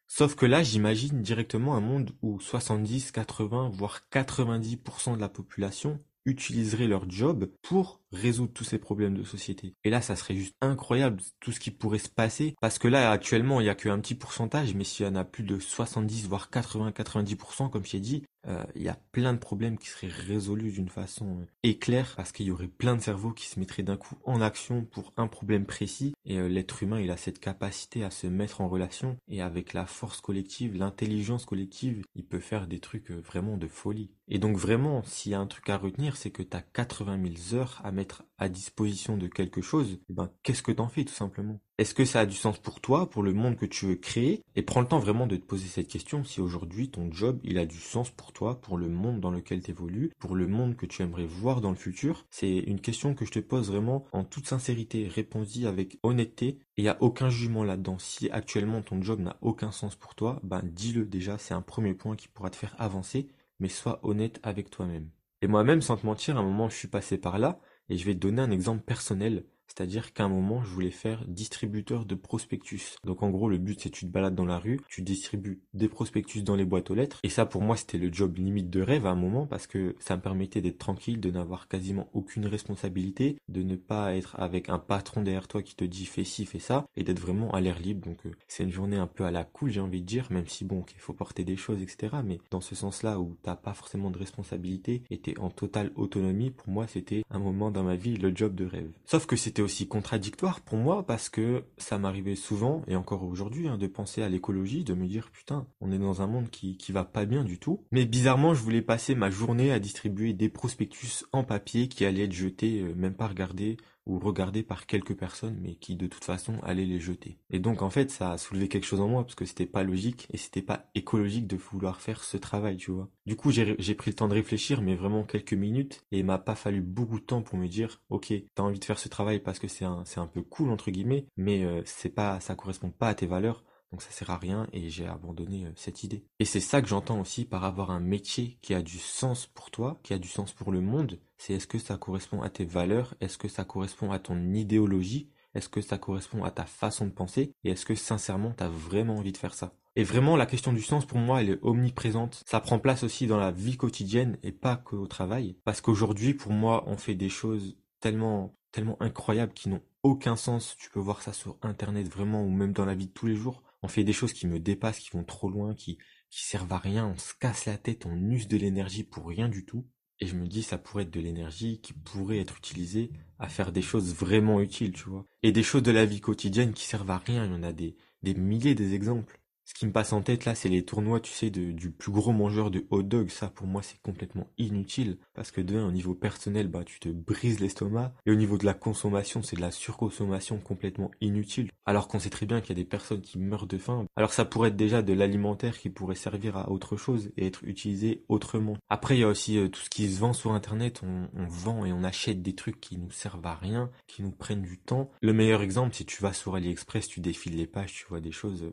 Sauf 0.08 0.36
que 0.36 0.46
là, 0.46 0.64
j'imagine 0.64 1.22
directement 1.22 1.76
un 1.76 1.82
monde 1.82 2.12
où 2.22 2.40
70, 2.40 3.12
80, 3.12 3.72
voire 3.74 4.02
90% 4.12 5.16
de 5.16 5.22
la 5.22 5.30
population 5.30 6.00
utiliserait 6.26 6.88
leur 6.88 7.10
job 7.10 7.50
pour 7.62 8.02
résoudre 8.16 8.54
tous 8.54 8.64
ces 8.64 8.80
problèmes 8.80 9.18
de 9.18 9.24
société. 9.24 9.74
Et 9.84 9.90
là, 9.90 10.02
ça 10.02 10.16
serait 10.16 10.36
juste 10.36 10.56
incroyable 10.62 11.22
tout 11.40 11.52
ce 11.52 11.60
qui 11.60 11.72
pourrait 11.72 12.00
se 12.00 12.10
passer. 12.10 12.56
Parce 12.62 12.80
que 12.80 12.88
là, 12.88 13.12
actuellement, 13.12 13.62
il 13.62 13.68
y 13.68 13.70
a 13.70 13.76
qu'un 13.76 14.00
petit 14.00 14.16
pourcentage, 14.16 14.74
mais 14.74 14.84
s'il 14.84 15.06
y 15.06 15.10
en 15.10 15.16
a 15.16 15.24
plus 15.24 15.44
de 15.44 15.60
70, 15.60 16.28
voire 16.28 16.50
80, 16.50 16.92
90%, 16.92 17.70
comme 17.70 17.86
j'ai 17.86 18.00
dit, 18.00 18.24
euh, 18.48 18.64
il 18.76 18.84
y 18.84 18.90
a 18.90 18.98
plein 19.12 19.34
de 19.34 19.40
problèmes 19.40 19.78
qui 19.78 19.90
seraient 19.90 20.08
résolus 20.08 20.72
d'une 20.72 20.90
façon 20.90 21.40
euh, 21.40 22.06
parce 22.16 22.32
qu'il 22.32 22.46
y 22.46 22.52
aurait 22.52 22.68
plein 22.68 22.96
de 22.96 23.02
cerveaux 23.02 23.32
qui 23.32 23.48
se 23.48 23.60
mettraient 23.60 23.84
d'un 23.84 23.98
coup 23.98 24.16
en 24.24 24.42
action 24.42 24.84
pour 24.84 25.14
un 25.18 25.28
problème 25.28 25.66
précis 25.66 26.14
et 26.26 26.38
euh, 26.38 26.48
l'être 26.48 26.84
humain 26.84 27.00
il 27.00 27.12
a 27.12 27.18
cette 27.18 27.40
capacité 27.40 28.04
à 28.04 28.12
se 28.12 28.28
mettre 28.28 28.62
en 28.62 28.68
relation 28.68 29.18
et 29.28 29.42
avec 29.42 29.74
la 29.74 29.86
force 29.86 30.22
collective, 30.22 30.76
l'intelligence 30.76 31.46
collective, 31.46 32.04
il 32.16 32.26
peut 32.26 32.40
faire 32.40 32.68
des 32.68 32.80
trucs 32.80 33.12
vraiment 33.12 33.58
de 33.58 33.68
folie. 33.68 34.12
Et 34.28 34.40
donc 34.40 34.58
vraiment, 34.58 35.04
s'il 35.04 35.32
y 35.32 35.36
a 35.36 35.40
un 35.40 35.48
truc 35.48 35.70
à 35.70 35.78
retenir, 35.78 36.18
c'est 36.18 36.32
que 36.32 36.42
tu 36.42 36.58
as 36.58 36.62
80 36.62 37.20
000 37.50 37.60
heures 37.60 37.82
à 37.84 37.92
mettre 37.92 38.05
à 38.38 38.50
disposition 38.50 39.18
de 39.18 39.28
quelque 39.28 39.62
chose, 39.62 40.00
eh 40.10 40.14
ben 40.14 40.30
qu'est-ce 40.44 40.64
que 40.64 40.72
t'en 40.72 40.88
fais 40.88 41.06
tout 41.06 41.14
simplement? 41.14 41.60
Est-ce 41.78 41.94
que 41.94 42.06
ça 42.06 42.22
a 42.22 42.26
du 42.26 42.36
sens 42.36 42.58
pour 42.58 42.80
toi, 42.80 43.10
pour 43.10 43.24
le 43.24 43.34
monde 43.34 43.58
que 43.58 43.66
tu 43.66 43.86
veux 43.86 43.96
créer? 43.96 44.44
Et 44.56 44.62
prends 44.62 44.82
le 44.82 44.88
temps 44.88 45.00
vraiment 45.00 45.28
de 45.28 45.36
te 45.36 45.46
poser 45.46 45.68
cette 45.68 45.88
question 45.88 46.24
si 46.24 46.40
aujourd'hui 46.40 46.90
ton 46.90 47.12
job 47.12 47.40
il 47.44 47.58
a 47.58 47.66
du 47.66 47.80
sens 47.80 48.10
pour 48.10 48.32
toi, 48.32 48.62
pour 48.62 48.78
le 48.78 48.88
monde 48.88 49.20
dans 49.20 49.32
lequel 49.32 49.62
tu 49.62 49.72
évolues, 49.72 50.12
pour 50.20 50.36
le 50.36 50.48
monde 50.48 50.76
que 50.76 50.86
tu 50.86 51.02
aimerais 51.02 51.26
voir 51.26 51.62
dans 51.62 51.72
le 51.72 51.76
futur? 51.76 52.26
C'est 52.30 52.58
une 52.60 52.82
question 52.82 53.14
que 53.14 53.26
je 53.26 53.32
te 53.32 53.40
pose 53.40 53.70
vraiment 53.70 54.06
en 54.12 54.24
toute 54.24 54.48
sincérité, 54.48 55.08
réponds-y 55.08 55.66
avec 55.68 56.00
honnêteté 56.04 56.48
et 56.48 56.60
il 56.78 56.84
n'y 56.84 56.90
a 56.90 57.02
aucun 57.02 57.30
jugement 57.30 57.64
là-dedans. 57.64 58.00
Si 58.00 58.30
actuellement 58.30 58.82
ton 58.82 59.02
job 59.02 59.20
n'a 59.20 59.38
aucun 59.42 59.72
sens 59.72 59.96
pour 59.96 60.16
toi, 60.16 60.40
ben 60.44 60.62
dis-le 60.64 61.06
déjà, 61.06 61.38
c'est 61.38 61.54
un 61.54 61.62
premier 61.62 61.94
point 61.94 62.16
qui 62.16 62.28
pourra 62.28 62.50
te 62.50 62.56
faire 62.56 62.76
avancer, 62.78 63.28
mais 63.60 63.70
sois 63.70 64.00
honnête 64.04 64.40
avec 64.44 64.70
toi-même. 64.70 65.10
Et 65.42 65.48
moi-même, 65.48 65.82
sans 65.82 65.98
te 65.98 66.06
mentir, 66.06 66.38
un 66.38 66.44
moment, 66.44 66.70
je 66.70 66.76
suis 66.76 66.88
passé 66.88 67.18
par 67.18 67.38
là, 67.38 67.60
et 67.90 67.98
je 67.98 68.06
vais 68.06 68.14
te 68.14 68.20
donner 68.20 68.42
un 68.42 68.52
exemple 68.52 68.84
personnel. 68.84 69.46
C'est-à-dire 69.68 70.14
qu'à 70.14 70.26
un 70.26 70.30
moment, 70.30 70.64
je 70.64 70.70
voulais 70.70 70.92
faire 70.92 71.26
distributeur 71.28 72.06
de 72.06 72.16
prospectus. 72.16 72.96
Donc 73.04 73.24
en 73.24 73.30
gros, 73.30 73.50
le 73.50 73.58
but 73.58 73.80
c'est 73.82 73.90
tu 73.90 74.06
te 74.06 74.12
balades 74.12 74.36
dans 74.36 74.46
la 74.46 74.60
rue, 74.60 74.80
tu 74.88 75.02
distribues 75.02 75.60
des 75.74 75.88
prospectus 75.88 76.44
dans 76.44 76.56
les 76.56 76.66
boîtes 76.66 76.92
aux 76.92 76.96
lettres. 76.96 77.20
Et 77.24 77.30
ça 77.30 77.46
pour 77.46 77.62
moi 77.62 77.78
c'était 77.78 77.98
le 77.98 78.12
job 78.12 78.38
limite 78.38 78.70
de 78.70 78.82
rêve 78.82 79.06
à 79.06 79.12
un 79.12 79.16
moment 79.16 79.46
parce 79.46 79.68
que 79.68 79.96
ça 80.00 80.16
me 80.16 80.22
permettait 80.22 80.62
d'être 80.62 80.78
tranquille, 80.78 81.20
de 81.20 81.32
n'avoir 81.32 81.68
quasiment 81.68 82.10
aucune 82.14 82.46
responsabilité, 82.46 83.38
de 83.50 83.64
ne 83.64 83.76
pas 83.76 84.16
être 84.16 84.40
avec 84.40 84.70
un 84.70 84.80
patron 84.80 85.22
derrière 85.22 85.48
toi 85.48 85.62
qui 85.62 85.76
te 85.76 85.86
dit 85.86 86.06
fais 86.06 86.24
ci, 86.24 86.46
fais 86.46 86.60
ça, 86.60 86.88
et 86.96 87.04
d'être 87.04 87.20
vraiment 87.20 87.52
à 87.52 87.62
l'air 87.62 87.80
libre. 87.80 88.08
Donc 88.08 88.26
euh, 88.26 88.32
c'est 88.48 88.64
une 88.64 88.72
journée 88.72 88.98
un 88.98 89.08
peu 89.08 89.26
à 89.26 89.32
la 89.32 89.44
cool 89.44 89.72
j'ai 89.72 89.82
envie 89.82 90.02
de 90.02 90.06
dire, 90.06 90.28
même 90.32 90.48
si 90.48 90.66
bon, 90.66 90.86
il 90.94 91.00
faut 91.00 91.14
porter 91.14 91.44
des 91.44 91.58
choses, 91.58 91.82
etc. 91.82 92.16
Mais 92.24 92.40
dans 92.52 92.62
ce 92.62 92.76
sens-là 92.76 93.20
où 93.20 93.36
t'as 93.44 93.56
pas 93.56 93.74
forcément 93.74 94.12
de 94.12 94.18
responsabilité 94.18 95.04
et 95.10 95.18
t'es 95.18 95.38
en 95.40 95.50
totale 95.50 95.92
autonomie, 95.96 96.52
pour 96.52 96.70
moi 96.70 96.88
c'était 96.88 97.24
un 97.30 97.40
moment 97.40 97.72
dans 97.72 97.84
ma 97.84 97.96
vie 97.96 98.18
le 98.18 98.36
job 98.36 98.56
de 98.56 98.66
rêve. 98.66 98.92
Sauf 99.06 99.26
que 99.26 99.36
c'était 99.36 99.55
aussi 99.62 99.88
contradictoire 99.88 100.62
pour 100.62 100.78
moi 100.78 101.06
parce 101.06 101.30
que 101.30 101.64
ça 101.78 101.98
m'arrivait 101.98 102.36
souvent, 102.36 102.84
et 102.88 102.96
encore 102.96 103.24
aujourd'hui, 103.24 103.68
hein, 103.68 103.78
de 103.78 103.88
penser 103.88 104.22
à 104.22 104.30
l'écologie, 104.30 104.84
de 104.84 104.94
me 104.94 105.08
dire 105.08 105.30
putain, 105.32 105.68
on 105.82 105.92
est 105.92 106.00
dans 106.00 106.22
un 106.22 106.28
monde 106.28 106.50
qui, 106.50 106.78
qui 106.78 106.92
va 106.92 107.04
pas 107.06 107.26
bien 107.26 107.44
du 107.44 107.60
tout. 107.60 107.84
Mais 107.92 108.06
bizarrement, 108.06 108.54
je 108.54 108.62
voulais 108.62 108.82
passer 108.82 109.16
ma 109.16 109.30
journée 109.30 109.72
à 109.72 109.80
distribuer 109.80 110.34
des 110.34 110.50
prospectus 110.50 111.26
en 111.32 111.44
papier 111.44 111.88
qui 111.88 112.06
allaient 112.06 112.26
être 112.26 112.32
jetés, 112.32 112.82
euh, 112.82 112.94
même 112.96 113.16
pas 113.16 113.28
regardés 113.28 113.78
ou 114.06 114.20
regardés 114.20 114.64
par 114.64 114.86
quelques 114.86 115.16
personnes, 115.16 115.58
mais 115.62 115.76
qui 115.76 115.96
de 115.96 116.08
toute 116.08 116.24
façon 116.24 116.60
allaient 116.64 116.86
les 116.86 117.00
jeter. 117.00 117.40
Et 117.50 117.60
donc 117.60 117.82
en 117.82 117.90
fait, 117.90 118.12
ça 118.12 118.32
a 118.32 118.38
soulevé 118.38 118.68
quelque 118.68 118.86
chose 118.86 119.02
en 119.02 119.08
moi, 119.08 119.24
parce 119.24 119.36
que 119.36 119.46
c'était 119.46 119.66
pas 119.66 119.84
logique, 119.84 120.28
et 120.32 120.38
c'était 120.38 120.62
pas 120.62 120.90
écologique 120.96 121.48
de 121.48 121.58
vouloir 121.58 122.02
faire 122.02 122.24
ce 122.24 122.38
travail, 122.38 122.78
tu 122.78 122.92
vois. 122.92 123.10
Du 123.26 123.36
coup, 123.36 123.52
j'ai 123.52 123.96
pris 123.96 124.12
le 124.12 124.16
temps 124.16 124.28
de 124.28 124.34
réfléchir, 124.34 124.82
mais 124.82 124.96
vraiment 124.96 125.24
quelques 125.24 125.54
minutes, 125.54 126.04
et 126.12 126.20
il 126.20 126.26
m'a 126.26 126.38
pas 126.38 126.56
fallu 126.56 126.82
beaucoup 126.82 127.20
de 127.20 127.26
temps 127.26 127.42
pour 127.42 127.58
me 127.58 127.68
dire, 127.68 128.02
ok, 128.10 128.34
t'as 128.54 128.64
envie 128.64 128.80
de 128.80 128.86
faire 128.86 129.00
ce 129.00 129.10
travail 129.10 129.40
parce 129.40 129.60
que 129.60 129.68
c'est 129.68 129.86
un, 129.86 130.04
un 130.18 130.28
peu 130.28 130.42
cool, 130.42 130.70
entre 130.70 130.92
guillemets, 130.92 131.28
mais 131.38 131.64
euh, 131.64 131.82
c'est 131.86 132.10
pas, 132.10 132.40
ça 132.40 132.56
correspond 132.56 132.92
pas 132.92 133.10
à 133.10 133.16
tes 133.16 133.26
valeurs, 133.26 133.64
donc 133.92 134.02
ça 134.02 134.12
sert 134.12 134.30
à 134.30 134.38
rien 134.38 134.68
et 134.74 134.90
j'ai 134.90 135.08
abandonné 135.08 135.66
euh, 135.66 135.72
cette 135.76 136.04
idée. 136.04 136.26
Et 136.40 136.46
c'est 136.46 136.60
ça 136.60 136.82
que 136.82 136.88
j'entends 136.88 137.22
aussi 137.22 137.46
par 137.46 137.64
avoir 137.64 137.92
un 137.92 138.00
métier 138.00 138.58
qui 138.62 138.74
a 138.74 138.82
du 138.82 138.98
sens 138.98 139.48
pour 139.48 139.72
toi, 139.72 140.00
qui 140.04 140.14
a 140.14 140.18
du 140.18 140.28
sens 140.28 140.52
pour 140.54 140.72
le 140.72 140.82
monde. 140.82 141.20
C'est 141.38 141.54
est-ce 141.54 141.68
que 141.68 141.80
ça 141.80 141.98
correspond 141.98 142.42
à 142.42 142.50
tes 142.50 142.66
valeurs? 142.66 143.16
Est-ce 143.22 143.38
que 143.38 143.48
ça 143.48 143.64
correspond 143.66 144.12
à 144.12 144.20
ton 144.20 144.54
idéologie? 144.54 145.30
Est-ce 145.54 145.70
que 145.70 145.82
ça 145.82 145.98
correspond 145.98 146.44
à 146.44 146.52
ta 146.52 146.66
façon 146.66 147.06
de 147.06 147.12
penser? 147.12 147.54
Et 147.64 147.72
est-ce 147.72 147.86
que 147.86 147.96
sincèrement 147.96 148.54
tu 148.58 148.64
as 148.64 148.70
vraiment 148.70 149.16
envie 149.16 149.32
de 149.32 149.38
faire 149.38 149.54
ça? 149.54 149.74
Et 149.96 150.04
vraiment, 150.04 150.36
la 150.36 150.46
question 150.46 150.74
du 150.74 150.82
sens, 150.82 151.06
pour 151.06 151.20
moi, 151.20 151.42
elle 151.42 151.52
est 151.52 151.60
omniprésente. 151.62 152.44
Ça 152.46 152.60
prend 152.60 152.80
place 152.80 153.04
aussi 153.04 153.28
dans 153.28 153.38
la 153.38 153.52
vie 153.52 153.78
quotidienne 153.78 154.38
et 154.44 154.52
pas 154.52 154.76
qu'au 154.76 155.08
travail. 155.08 155.56
Parce 155.64 155.80
qu'aujourd'hui, 155.80 156.34
pour 156.34 156.52
moi, 156.52 156.84
on 156.88 156.98
fait 156.98 157.16
des 157.16 157.30
choses 157.30 157.78
tellement, 158.02 158.58
tellement 158.74 159.02
incroyables 159.02 159.54
qui 159.54 159.70
n'ont 159.70 159.82
aucun 160.04 160.36
sens. 160.36 160.76
Tu 160.78 160.90
peux 160.90 161.00
voir 161.00 161.22
ça 161.22 161.32
sur 161.32 161.58
Internet 161.62 162.10
vraiment 162.10 162.44
ou 162.44 162.50
même 162.50 162.74
dans 162.74 162.86
la 162.86 162.96
vie 162.96 163.08
de 163.08 163.14
tous 163.14 163.28
les 163.28 163.36
jours 163.36 163.64
on 163.86 163.88
fait 163.88 164.04
des 164.04 164.14
choses 164.14 164.34
qui 164.34 164.48
me 164.48 164.60
dépassent, 164.60 165.00
qui 165.00 165.12
vont 165.12 165.24
trop 165.24 165.48
loin, 165.48 165.76
qui, 165.76 166.00
qui 166.32 166.44
servent 166.44 166.74
à 166.74 166.80
rien, 166.80 167.06
on 167.06 167.18
se 167.20 167.36
casse 167.36 167.66
la 167.66 167.78
tête, 167.78 168.08
on 168.08 168.18
use 168.32 168.48
de 168.48 168.58
l'énergie 168.58 169.04
pour 169.04 169.28
rien 169.28 169.48
du 169.48 169.64
tout. 169.64 169.86
Et 170.20 170.28
je 170.28 170.36
me 170.36 170.48
dis, 170.48 170.64
ça 170.64 170.78
pourrait 170.78 171.04
être 171.04 171.12
de 171.12 171.20
l'énergie 171.20 171.80
qui 171.82 171.94
pourrait 171.94 172.40
être 172.40 172.58
utilisée 172.58 173.12
à 173.38 173.50
faire 173.50 173.72
des 173.72 173.82
choses 173.82 174.14
vraiment 174.14 174.62
utiles, 174.62 174.94
tu 174.94 175.10
vois. 175.10 175.26
Et 175.44 175.52
des 175.52 175.64
choses 175.64 175.84
de 175.84 175.92
la 175.92 176.06
vie 176.06 176.22
quotidienne 176.22 176.74
qui 176.74 176.86
servent 176.86 177.12
à 177.12 177.18
rien, 177.18 177.46
il 177.46 177.52
y 177.52 177.56
en 177.56 177.64
a 177.64 177.74
des, 177.74 177.98
des 178.24 178.34
milliers 178.34 178.76
d'exemples. 178.76 179.42
Ce 179.66 179.74
qui 179.74 179.88
me 179.88 179.92
passe 179.92 180.14
en 180.14 180.22
tête 180.22 180.46
là, 180.46 180.54
c'est 180.54 180.70
les 180.70 180.86
tournois, 180.86 181.20
tu 181.20 181.32
sais, 181.32 181.50
de, 181.50 181.72
du 181.72 181.90
plus 181.92 182.12
gros 182.12 182.32
mangeur 182.32 182.70
de 182.70 182.86
hot 182.92 183.02
dog. 183.02 183.30
Ça, 183.30 183.50
pour 183.50 183.66
moi, 183.66 183.82
c'est 183.82 184.00
complètement 184.02 184.48
inutile. 184.60 185.18
Parce 185.34 185.50
que 185.52 185.62
de 185.62 185.76
au 185.80 185.92
niveau 185.92 186.14
personnel, 186.14 186.68
bah, 186.68 186.84
tu 186.86 187.00
te 187.00 187.10
brises 187.10 187.60
l'estomac. 187.60 188.14
Et 188.26 188.32
au 188.32 188.36
niveau 188.36 188.58
de 188.58 188.66
la 188.66 188.76
consommation, 188.76 189.42
c'est 189.42 189.56
de 189.56 189.62
la 189.62 189.72
surconsommation 189.72 190.60
complètement 190.60 191.10
inutile. 191.20 191.72
Alors 191.86 192.08
qu'on 192.08 192.20
sait 192.20 192.30
très 192.30 192.46
bien 192.46 192.62
qu'il 192.62 192.70
y 192.70 192.80
a 192.80 192.84
des 192.84 192.90
personnes 192.90 193.22
qui 193.22 193.40
meurent 193.40 193.68
de 193.68 193.78
faim. 193.78 194.06
Alors 194.16 194.34
ça 194.34 194.46
pourrait 194.46 194.70
être 194.70 194.76
déjà 194.76 195.02
de 195.02 195.14
l'alimentaire 195.14 195.80
qui 195.80 195.90
pourrait 195.90 196.16
servir 196.16 196.58
à 196.58 196.70
autre 196.70 196.96
chose 196.96 197.32
et 197.36 197.48
être 197.48 197.64
utilisé 197.64 198.24
autrement. 198.30 198.78
Après, 198.90 199.18
il 199.18 199.22
y 199.22 199.24
a 199.24 199.28
aussi 199.28 199.58
euh, 199.58 199.68
tout 199.68 199.82
ce 199.82 199.90
qui 199.90 200.12
se 200.12 200.20
vend 200.20 200.34
sur 200.34 200.52
Internet. 200.52 201.02
On, 201.04 201.28
vend 201.48 201.86
et 201.86 201.94
on 201.94 202.04
achète 202.04 202.42
des 202.42 202.56
trucs 202.56 202.80
qui 202.80 202.98
nous 202.98 203.12
servent 203.12 203.46
à 203.46 203.56
rien, 203.56 203.90
qui 204.08 204.24
nous 204.24 204.32
prennent 204.32 204.62
du 204.62 204.80
temps. 204.80 205.12
Le 205.22 205.34
meilleur 205.34 205.62
exemple, 205.62 205.96
si 205.96 206.06
tu 206.06 206.22
vas 206.22 206.34
sur 206.34 206.56
AliExpress, 206.56 207.08
tu 207.08 207.20
défiles 207.20 207.56
les 207.56 207.68
pages, 207.68 207.94
tu 207.94 208.06
vois 208.08 208.20
des 208.20 208.32
choses 208.32 208.72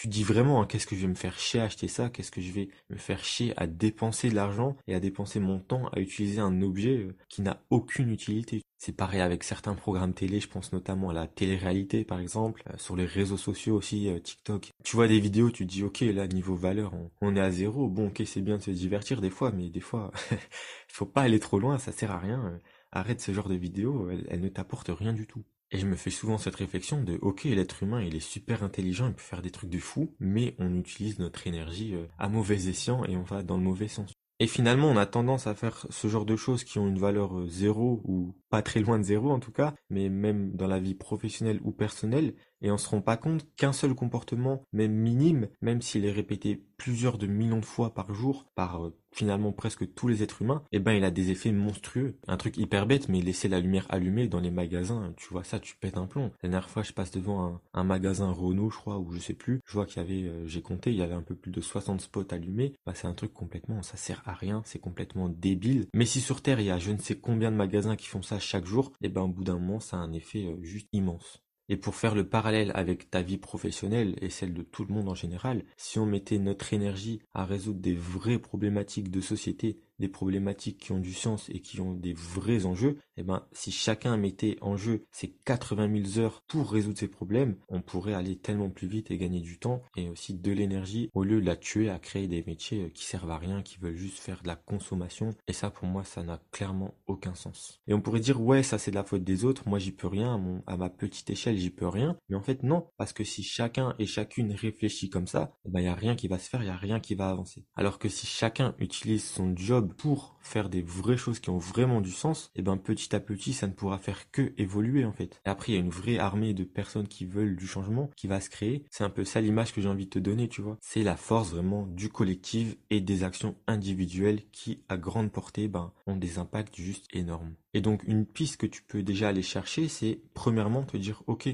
tu 0.00 0.08
dis 0.08 0.22
vraiment 0.22 0.62
hein, 0.62 0.66
qu'est-ce 0.66 0.86
que 0.86 0.96
je 0.96 1.02
vais 1.02 1.08
me 1.08 1.14
faire 1.14 1.38
chier 1.38 1.60
à 1.60 1.64
acheter 1.64 1.86
ça, 1.86 2.08
qu'est-ce 2.08 2.30
que 2.30 2.40
je 2.40 2.52
vais 2.52 2.70
me 2.88 2.96
faire 2.96 3.22
chier 3.22 3.52
à 3.58 3.66
dépenser 3.66 4.30
de 4.30 4.34
l'argent 4.34 4.74
et 4.86 4.94
à 4.94 5.00
dépenser 5.00 5.40
mon 5.40 5.58
temps 5.58 5.88
à 5.88 6.00
utiliser 6.00 6.40
un 6.40 6.62
objet 6.62 6.96
euh, 6.96 7.14
qui 7.28 7.42
n'a 7.42 7.62
aucune 7.68 8.10
utilité. 8.10 8.62
C'est 8.78 8.96
pareil 8.96 9.20
avec 9.20 9.44
certains 9.44 9.74
programmes 9.74 10.14
télé, 10.14 10.40
je 10.40 10.48
pense 10.48 10.72
notamment 10.72 11.10
à 11.10 11.12
la 11.12 11.26
télé-réalité 11.26 12.06
par 12.06 12.18
exemple, 12.18 12.62
euh, 12.70 12.78
sur 12.78 12.96
les 12.96 13.04
réseaux 13.04 13.36
sociaux 13.36 13.76
aussi, 13.76 14.08
euh, 14.08 14.18
TikTok. 14.18 14.70
Tu 14.82 14.96
vois 14.96 15.06
des 15.06 15.20
vidéos, 15.20 15.50
tu 15.50 15.66
dis 15.66 15.84
ok 15.84 16.00
là 16.00 16.26
niveau 16.26 16.54
valeur 16.54 16.94
on, 17.20 17.36
est 17.36 17.40
à 17.40 17.50
zéro, 17.50 17.86
bon 17.86 18.06
ok 18.06 18.22
c'est 18.24 18.40
bien 18.40 18.56
de 18.56 18.62
se 18.62 18.70
divertir 18.70 19.20
des 19.20 19.28
fois, 19.28 19.52
mais 19.52 19.68
des 19.68 19.80
fois 19.80 20.12
faut 20.88 21.04
pas 21.04 21.20
aller 21.20 21.40
trop 21.40 21.58
loin, 21.58 21.76
ça 21.76 21.92
sert 21.92 22.10
à 22.10 22.18
rien. 22.18 22.58
Arrête 22.90 23.20
ce 23.20 23.32
genre 23.32 23.50
de 23.50 23.54
vidéos, 23.54 24.08
elles 24.30 24.40
ne 24.40 24.48
t'apportent 24.48 24.88
rien 24.88 25.12
du 25.12 25.26
tout. 25.26 25.44
Et 25.72 25.78
je 25.78 25.86
me 25.86 25.94
fais 25.94 26.10
souvent 26.10 26.38
cette 26.38 26.56
réflexion 26.56 27.02
de 27.02 27.18
ok 27.22 27.44
l'être 27.44 27.82
humain 27.82 28.02
il 28.02 28.16
est 28.16 28.20
super 28.20 28.64
intelligent, 28.64 29.06
il 29.06 29.14
peut 29.14 29.22
faire 29.22 29.42
des 29.42 29.52
trucs 29.52 29.70
de 29.70 29.78
fou, 29.78 30.14
mais 30.18 30.54
on 30.58 30.76
utilise 30.76 31.18
notre 31.18 31.46
énergie 31.46 31.94
euh, 31.94 32.06
à 32.18 32.28
mauvais 32.28 32.68
escient 32.68 33.04
et 33.04 33.16
on 33.16 33.22
va 33.22 33.42
dans 33.42 33.56
le 33.56 33.62
mauvais 33.62 33.88
sens. 33.88 34.12
Et 34.40 34.46
finalement 34.46 34.88
on 34.88 34.96
a 34.96 35.06
tendance 35.06 35.46
à 35.46 35.54
faire 35.54 35.86
ce 35.90 36.08
genre 36.08 36.24
de 36.24 36.36
choses 36.36 36.64
qui 36.64 36.78
ont 36.78 36.88
une 36.88 36.98
valeur 36.98 37.38
euh, 37.38 37.46
zéro 37.46 38.02
ou 38.04 38.34
pas 38.50 38.62
très 38.62 38.80
loin 38.80 38.98
de 38.98 39.04
zéro 39.04 39.30
en 39.30 39.40
tout 39.40 39.52
cas, 39.52 39.74
mais 39.88 40.08
même 40.08 40.52
dans 40.52 40.66
la 40.66 40.80
vie 40.80 40.94
professionnelle 40.94 41.60
ou 41.62 41.70
personnelle, 41.72 42.34
et 42.62 42.70
on 42.70 42.78
se 42.78 42.88
rend 42.88 43.00
pas 43.00 43.16
compte 43.16 43.46
qu'un 43.56 43.72
seul 43.72 43.94
comportement, 43.94 44.62
même 44.72 44.92
minime, 44.92 45.48
même 45.62 45.80
s'il 45.80 46.04
est 46.04 46.12
répété 46.12 46.62
plusieurs 46.76 47.18
de 47.18 47.26
millions 47.26 47.60
de 47.60 47.64
fois 47.64 47.92
par 47.92 48.14
jour 48.14 48.46
par 48.54 48.84
euh, 48.84 48.96
finalement 49.12 49.52
presque 49.52 49.92
tous 49.94 50.08
les 50.08 50.22
êtres 50.22 50.42
humains, 50.42 50.62
eh 50.72 50.78
ben 50.78 50.92
il 50.92 51.04
a 51.04 51.10
des 51.10 51.30
effets 51.30 51.52
monstrueux. 51.52 52.16
Un 52.26 52.36
truc 52.36 52.56
hyper 52.56 52.86
bête, 52.86 53.08
mais 53.08 53.20
laisser 53.20 53.48
la 53.48 53.60
lumière 53.60 53.86
allumée 53.90 54.28
dans 54.28 54.40
les 54.40 54.50
magasins, 54.50 55.12
tu 55.16 55.28
vois 55.30 55.44
ça, 55.44 55.58
tu 55.58 55.76
pètes 55.76 55.98
un 55.98 56.06
plomb. 56.06 56.30
La 56.42 56.48
dernière 56.48 56.70
fois, 56.70 56.82
je 56.82 56.92
passe 56.92 57.10
devant 57.10 57.60
un, 57.74 57.84
magasin 57.84 58.30
Renault, 58.30 58.70
je 58.70 58.76
crois, 58.76 58.98
ou 58.98 59.12
je 59.12 59.18
sais 59.18 59.34
plus, 59.34 59.60
je 59.66 59.72
vois 59.72 59.84
qu'il 59.84 60.00
y 60.00 60.04
avait, 60.04 60.28
euh, 60.28 60.46
j'ai 60.46 60.62
compté, 60.62 60.90
il 60.90 60.96
y 60.96 61.02
avait 61.02 61.14
un 61.14 61.22
peu 61.22 61.34
plus 61.34 61.50
de 61.50 61.60
60 61.60 62.00
spots 62.00 62.26
allumés. 62.30 62.74
Bah 62.86 62.92
c'est 62.94 63.06
un 63.06 63.14
truc 63.14 63.34
complètement, 63.34 63.82
ça 63.82 63.96
sert 63.96 64.22
à 64.26 64.32
rien, 64.32 64.62
c'est 64.64 64.78
complètement 64.78 65.28
débile. 65.28 65.86
Mais 65.92 66.06
si 66.06 66.20
sur 66.20 66.40
Terre 66.40 66.60
il 66.60 66.66
y 66.66 66.70
a 66.70 66.78
je 66.78 66.92
ne 66.92 66.98
sais 66.98 67.18
combien 67.18 67.50
de 67.50 67.56
magasins 67.56 67.96
qui 67.96 68.06
font 68.06 68.22
ça 68.22 68.38
chaque 68.40 68.66
jour, 68.66 68.92
eh 69.02 69.08
ben 69.08 69.22
au 69.22 69.28
bout 69.28 69.44
d'un 69.44 69.58
moment, 69.58 69.80
ça 69.80 69.96
a 69.96 70.00
un 70.00 70.12
effet 70.12 70.46
euh, 70.46 70.62
juste 70.62 70.88
immense. 70.92 71.42
Et 71.68 71.76
pour 71.76 71.94
faire 71.94 72.16
le 72.16 72.28
parallèle 72.28 72.72
avec 72.74 73.10
ta 73.10 73.22
vie 73.22 73.38
professionnelle 73.38 74.16
et 74.20 74.28
celle 74.28 74.52
de 74.52 74.62
tout 74.62 74.84
le 74.84 74.92
monde 74.92 75.08
en 75.08 75.14
général, 75.14 75.64
si 75.76 76.00
on 76.00 76.06
mettait 76.06 76.38
notre 76.38 76.74
énergie 76.74 77.20
à 77.32 77.44
résoudre 77.44 77.78
des 77.78 77.94
vraies 77.94 78.40
problématiques 78.40 79.10
de 79.10 79.20
société 79.20 79.78
des 80.00 80.08
problématiques 80.08 80.78
qui 80.78 80.92
ont 80.92 80.98
du 80.98 81.12
sens 81.12 81.48
et 81.50 81.60
qui 81.60 81.80
ont 81.80 81.94
des 81.94 82.14
vrais 82.14 82.66
enjeux, 82.66 82.98
eh 83.16 83.22
ben, 83.22 83.46
si 83.52 83.70
chacun 83.70 84.16
mettait 84.16 84.56
en 84.60 84.76
jeu 84.76 85.04
ces 85.12 85.30
80 85.44 86.04
000 86.14 86.24
heures 86.24 86.42
pour 86.48 86.72
résoudre 86.72 86.98
ces 86.98 87.08
problèmes, 87.08 87.56
on 87.68 87.82
pourrait 87.82 88.14
aller 88.14 88.36
tellement 88.36 88.70
plus 88.70 88.88
vite 88.88 89.10
et 89.10 89.18
gagner 89.18 89.40
du 89.40 89.58
temps 89.58 89.82
et 89.96 90.08
aussi 90.08 90.34
de 90.34 90.52
l'énergie 90.52 91.10
au 91.14 91.22
lieu 91.22 91.40
de 91.40 91.46
la 91.46 91.56
tuer 91.56 91.90
à 91.90 91.98
créer 91.98 92.26
des 92.26 92.42
métiers 92.46 92.90
qui 92.92 93.04
servent 93.04 93.30
à 93.30 93.38
rien, 93.38 93.62
qui 93.62 93.78
veulent 93.78 93.96
juste 93.96 94.18
faire 94.18 94.42
de 94.42 94.48
la 94.48 94.56
consommation. 94.56 95.34
Et 95.46 95.52
ça, 95.52 95.70
pour 95.70 95.86
moi, 95.86 96.02
ça 96.04 96.22
n'a 96.22 96.40
clairement 96.50 96.94
aucun 97.06 97.34
sens. 97.34 97.80
Et 97.86 97.94
on 97.94 98.00
pourrait 98.00 98.20
dire, 98.20 98.40
ouais, 98.40 98.62
ça 98.62 98.78
c'est 98.78 98.90
de 98.90 98.96
la 98.96 99.04
faute 99.04 99.24
des 99.24 99.44
autres, 99.44 99.68
moi 99.68 99.78
j'y 99.78 99.92
peux 99.92 100.08
rien, 100.08 100.34
à, 100.34 100.38
mon, 100.38 100.62
à 100.66 100.76
ma 100.76 100.88
petite 100.88 101.28
échelle, 101.30 101.58
j'y 101.58 101.70
peux 101.70 101.88
rien. 101.88 102.16
Mais 102.28 102.36
en 102.36 102.42
fait, 102.42 102.62
non, 102.62 102.86
parce 102.96 103.12
que 103.12 103.24
si 103.24 103.42
chacun 103.42 103.94
et 103.98 104.06
chacune 104.06 104.52
réfléchit 104.52 105.10
comme 105.10 105.26
ça, 105.26 105.52
eh 105.66 105.68
ben, 105.68 105.80
il 105.80 105.84
n'y 105.84 105.88
a 105.88 105.94
rien 105.94 106.16
qui 106.16 106.28
va 106.28 106.38
se 106.38 106.48
faire, 106.48 106.62
il 106.62 106.66
n'y 106.66 106.70
a 106.70 106.76
rien 106.76 107.00
qui 107.00 107.14
va 107.14 107.28
avancer. 107.28 107.66
Alors 107.74 107.98
que 107.98 108.08
si 108.08 108.26
chacun 108.26 108.74
utilise 108.78 109.24
son 109.24 109.54
job 109.56 109.89
pour 109.90 110.36
faire 110.40 110.68
des 110.68 110.82
vraies 110.82 111.16
choses 111.16 111.40
qui 111.40 111.50
ont 111.50 111.58
vraiment 111.58 112.00
du 112.00 112.10
sens, 112.12 112.50
et 112.54 112.60
eh 112.60 112.62
ben 112.62 112.76
petit 112.76 113.14
à 113.14 113.20
petit 113.20 113.52
ça 113.52 113.66
ne 113.66 113.72
pourra 113.72 113.98
faire 113.98 114.30
que 114.30 114.52
évoluer 114.58 115.04
en 115.04 115.12
fait. 115.12 115.40
Après 115.44 115.72
il 115.72 115.74
y 115.74 115.78
a 115.78 115.80
une 115.80 115.90
vraie 115.90 116.18
armée 116.18 116.54
de 116.54 116.64
personnes 116.64 117.08
qui 117.08 117.24
veulent 117.24 117.56
du 117.56 117.66
changement 117.66 118.10
qui 118.16 118.26
va 118.26 118.40
se 118.40 118.50
créer. 118.50 118.84
C'est 118.90 119.04
un 119.04 119.10
peu 119.10 119.24
ça 119.24 119.40
l'image 119.40 119.72
que 119.72 119.80
j'ai 119.80 119.88
envie 119.88 120.06
de 120.06 120.10
te 120.10 120.18
donner, 120.18 120.48
tu 120.48 120.62
vois. 120.62 120.78
C'est 120.80 121.02
la 121.02 121.16
force 121.16 121.50
vraiment 121.50 121.86
du 121.86 122.08
collectif 122.08 122.76
et 122.90 123.00
des 123.00 123.24
actions 123.24 123.56
individuelles 123.66 124.42
qui 124.52 124.82
à 124.88 124.96
grande 124.96 125.32
portée 125.32 125.68
ben 125.68 125.92
ont 126.06 126.16
des 126.16 126.38
impacts 126.38 126.76
juste 126.76 127.06
énormes. 127.12 127.54
Et 127.74 127.80
donc 127.80 128.02
une 128.04 128.26
piste 128.26 128.56
que 128.56 128.66
tu 128.66 128.82
peux 128.82 129.02
déjà 129.02 129.28
aller 129.28 129.42
chercher, 129.42 129.88
c'est 129.88 130.20
premièrement 130.34 130.84
te 130.84 130.96
dire 130.96 131.22
ok, 131.26 131.48